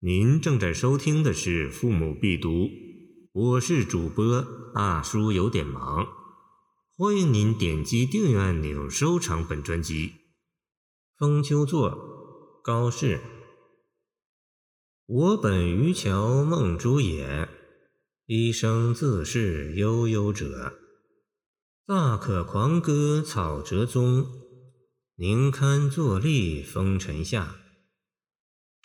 [0.00, 2.50] 您正在收听的是《父母必读》，
[3.32, 6.06] 我是主播大叔，有点忙。
[6.98, 10.12] 欢迎您点击订阅按钮，收藏本专辑。
[11.16, 13.22] 封丘作，高适。
[15.06, 17.48] 我本渔樵梦诸也，
[18.26, 20.74] 一生自是悠悠者。
[21.86, 24.26] 大可狂歌草折中，
[25.16, 27.56] 宁堪坐立风尘下。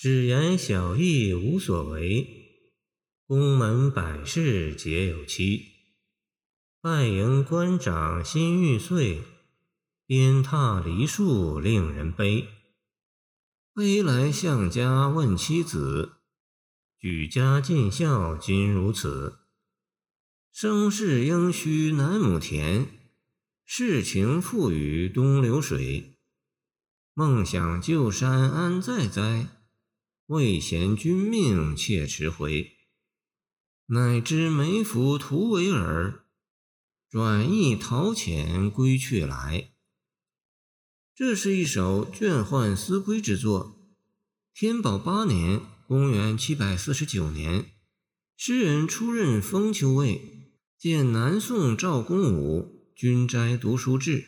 [0.02, 2.27] 只言小义无所为，
[3.27, 5.63] 宫门百事皆有期。
[6.81, 9.21] 拜迎官长心欲碎，
[10.07, 12.48] 鞭挞梨树令人悲。
[13.76, 16.13] 悲来向家问妻子，
[16.98, 19.41] 举家尽孝今如此。
[20.52, 22.88] 生事应须南亩田，
[23.63, 26.18] 世情付与东流水。
[27.13, 29.60] 梦想旧山安在哉？
[30.31, 32.77] 未嫌君命妾迟回，
[33.87, 36.24] 乃知梅府徒为耳，
[37.10, 39.74] 转意陶潜归去来。
[41.13, 43.76] 这是一首倦宦思归之作。
[44.54, 47.65] 天宝八年（公元749年），
[48.37, 54.26] 诗人出任封丘尉，见南宋赵公武军斋读书志，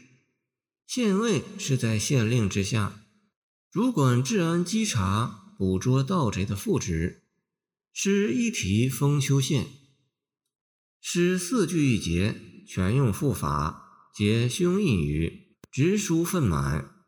[0.86, 3.06] 县尉是在县令之下，
[3.72, 5.40] 主管治安稽查。
[5.58, 7.24] 捕捉盗贼的副职，
[7.92, 9.68] 诗一题封丘县。
[11.00, 17.06] 诗四句一节，全用赋法，皆胸臆语，直抒愤满。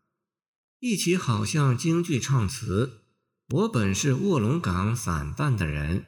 [0.80, 3.02] 一起好像京剧唱词。
[3.50, 6.08] 我本是卧龙岗散淡的人，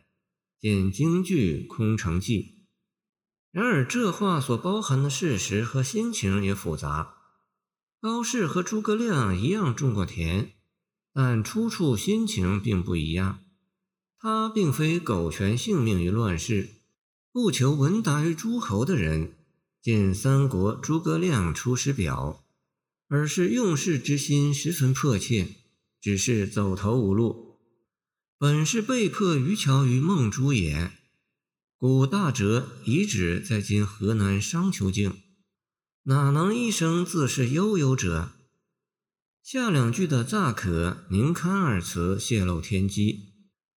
[0.59, 2.65] 见京剧空城计。
[3.51, 7.15] 然而这话所包含的事实和心情也复杂。
[8.01, 10.56] 高适和诸葛亮一样种过田。
[11.17, 13.39] 但出处心情并不一样。
[14.19, 16.69] 他并非苟全性命于乱世、
[17.31, 19.33] 不求闻达于诸侯的人，
[19.81, 22.43] 见三国诸葛亮《出师表》，
[23.07, 25.55] 而是用事之心十分迫切，
[25.99, 27.57] 只是走投无路，
[28.37, 30.91] 本是被迫渔樵于孟诸也。
[31.79, 35.15] 古大哲遗址在今河南商丘境，
[36.03, 38.36] 哪能一生自是悠悠者？
[39.49, 43.31] 下两句的“乍可”“宁堪”二词泄露天机，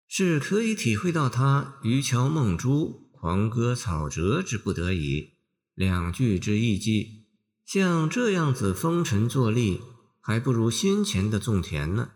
[0.07, 5.33] 是可以体会到他渔樵梦珠、狂歌草折之不得已。
[5.73, 7.25] 两句之意迹，
[7.66, 9.81] 像这样子风尘作吏，
[10.22, 12.11] 还不如先前的种田呢。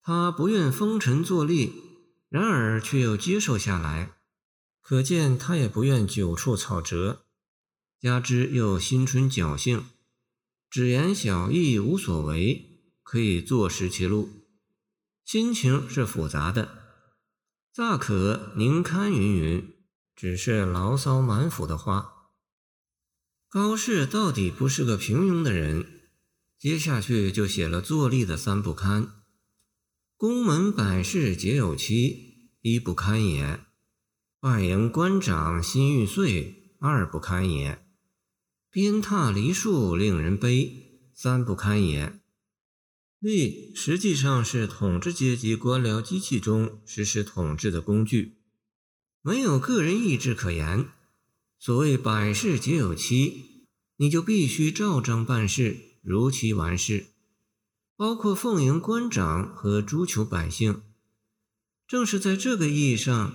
[0.00, 1.72] 他不愿风尘作吏，
[2.30, 4.14] 然而却又接受下来，
[4.80, 7.26] 可见他也不愿久处草折，
[8.00, 9.84] 加之又心存侥幸。
[10.68, 14.28] 只言小意无所为，可以坐视其路。
[15.24, 16.78] 心情是复杂的，
[17.72, 19.74] 乍可宁堪云云，
[20.14, 22.12] 只是牢骚满腹的话。
[23.48, 26.02] 高适到底不是个平庸的人，
[26.58, 29.22] 接下去就写了坐立的三不堪：
[30.16, 33.60] 宫门百事皆有期，一不堪也；
[34.40, 37.85] 外迎官长心欲碎，二不堪也。
[38.76, 42.20] 鞭挞梨树令人悲，三不堪也。
[43.22, 48.36] 吏实际上是统治阶级官僚机器中实施统治的工具，
[49.22, 50.90] 没有个人意志可言。
[51.58, 53.64] 所谓百事皆有期，
[53.96, 57.06] 你就必须照章办事，如期完事，
[57.96, 60.82] 包括奉迎官长和诛求百姓。
[61.88, 63.34] 正是在这个意义上，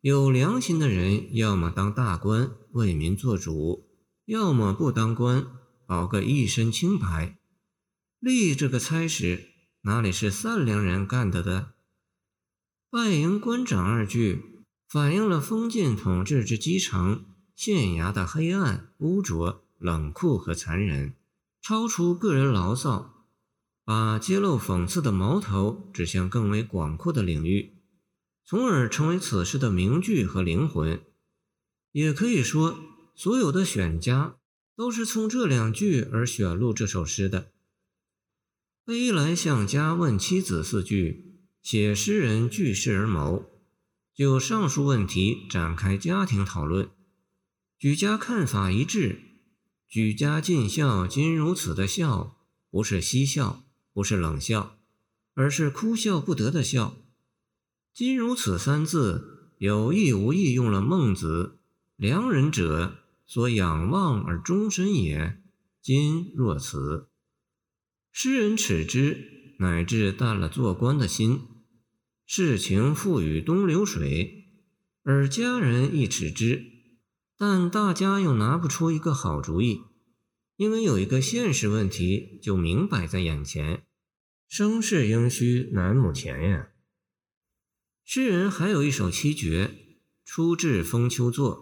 [0.00, 3.82] 有良心的人要么当大官，为民做主。
[4.26, 5.46] 要么不当官，
[5.86, 7.38] 保个一身清白。
[8.18, 9.50] 立这个差事，
[9.82, 11.74] 哪里是善良人干得的？
[12.90, 21.14] 拜迎官长二句，反映了封建统治之基层县衙的黑暗、污浊、冷酷和残忍，
[21.62, 23.28] 超出个人牢骚，
[23.84, 27.76] 把揭露讽刺的矛头指向更为广阔的领域，
[28.44, 31.00] 从而成为此诗的名句和灵魂。
[31.92, 32.76] 也可以说。
[33.16, 34.36] 所有的选家
[34.76, 37.50] 都是从这两句而选录这首诗的。
[38.84, 43.46] 悲来向家问妻子四句，写诗人据事而谋，
[44.14, 46.90] 就上述问题展开家庭讨论。
[47.78, 49.22] 举家看法一致，
[49.88, 52.36] 举家尽孝今如此的孝，
[52.70, 53.64] 不是嬉笑，
[53.94, 54.78] 不是冷笑，
[55.32, 56.98] 而是哭笑不得的笑。
[57.94, 61.58] 今如此三字，有意无意用了孟子
[61.96, 62.98] “良人者”。
[63.26, 65.42] 所仰望而终身也。
[65.82, 67.10] 今若此，
[68.12, 71.40] 诗人耻之，乃至淡了做官的心。
[72.24, 74.46] 事情付与东流水，
[75.04, 76.64] 而家人亦耻之，
[77.38, 79.82] 但大家又拿不出一个好主意，
[80.56, 83.84] 因为有一个现实问题就明摆在眼前：
[84.48, 86.70] 生事应须南母前呀。
[88.04, 89.70] 诗人还有一首七绝，
[90.24, 91.56] 出自《封丘作》：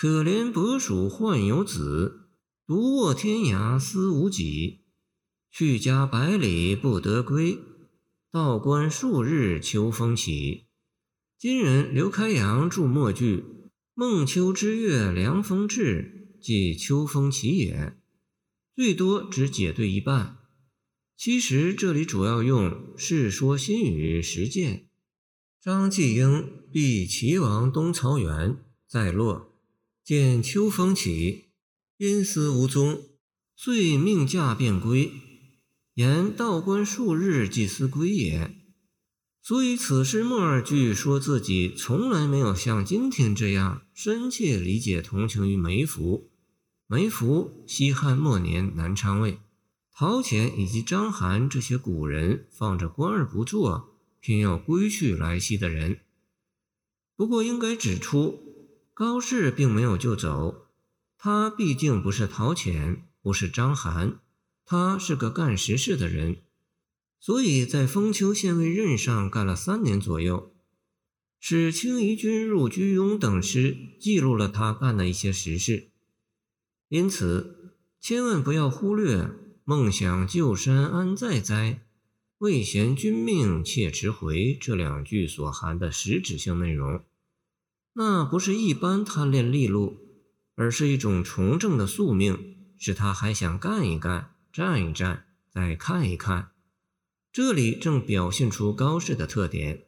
[0.00, 2.28] 可怜伯属患有子，
[2.68, 4.84] 独卧天涯思无己。
[5.50, 7.58] 去家百里不得归，
[8.30, 10.66] 道观数日秋风起。
[11.36, 13.42] 今人刘开阳注末句
[13.92, 17.98] ：“孟秋之月凉风至，即秋风起也。”
[18.76, 20.36] 最多只解对一半。
[21.16, 24.86] 其实这里主要用《世说新语》实践。
[25.60, 29.57] 张继英避齐王东曹元，在洛
[30.08, 31.50] 见秋风起，
[31.98, 33.02] 因思无踪，
[33.54, 35.12] 遂命驾便归。
[35.96, 38.54] 言道观数日即思归也，
[39.42, 46.30] 所以此诗末二句说自己从来没有像今天这样深切理解同情于梅福。
[46.86, 49.38] 梅福，西汉末年南昌尉，
[49.92, 55.98] 陶潜以及章邯这些古人放着官而不做，偏要归去来兮的人。
[57.14, 58.47] 不过应该指出，
[58.98, 60.66] 高适并没有就走，
[61.16, 64.16] 他毕竟不是陶潜，不是章邯。
[64.64, 66.38] 他是个干实事的人，
[67.20, 70.52] 所以在封丘县尉任上干了三年左右。
[71.38, 75.90] 使清夷君入居庸等诗记录了他干的一些实事，
[76.88, 79.30] 因此千万不要忽略
[79.62, 81.86] “梦想旧山安在哉，
[82.38, 87.04] 未贤君命妾迟回”这两句所含的实质性内容。
[88.00, 89.96] 那不是一般贪恋利禄，
[90.54, 92.38] 而是一种从政的宿命，
[92.78, 94.30] 使他还想干一干。
[94.52, 96.50] 站一站，再看一看，
[97.32, 99.80] 这里正表现出高适的特点。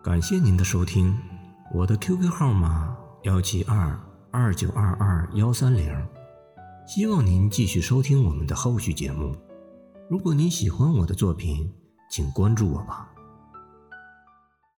[0.00, 1.18] 感谢您的收听，
[1.74, 4.00] 我的 QQ 号码幺七二
[4.30, 5.92] 二九二二幺三零，
[6.86, 9.36] 希望您继续收听我们的后续节目。
[10.08, 11.68] 如果您喜欢我的作品，
[12.12, 13.12] 请关注我吧。